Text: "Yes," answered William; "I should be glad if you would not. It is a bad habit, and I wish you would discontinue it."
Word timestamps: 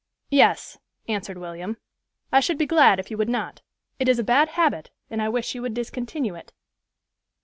"Yes," 0.31 0.79
answered 1.07 1.37
William; 1.37 1.77
"I 2.31 2.39
should 2.39 2.57
be 2.57 2.65
glad 2.65 2.99
if 2.99 3.11
you 3.11 3.17
would 3.17 3.29
not. 3.29 3.61
It 3.99 4.09
is 4.09 4.17
a 4.17 4.23
bad 4.23 4.47
habit, 4.57 4.89
and 5.11 5.21
I 5.21 5.29
wish 5.29 5.53
you 5.53 5.61
would 5.61 5.75
discontinue 5.75 6.33
it." 6.33 6.53